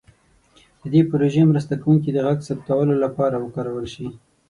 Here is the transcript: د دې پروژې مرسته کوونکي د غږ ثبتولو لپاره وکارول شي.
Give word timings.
د 0.81 0.83
دې 0.93 1.01
پروژې 1.09 1.43
مرسته 1.51 1.73
کوونکي 1.81 2.09
د 2.13 2.17
غږ 2.25 2.37
ثبتولو 2.47 2.95
لپاره 3.03 3.35
وکارول 3.39 3.85
شي. 3.93 4.07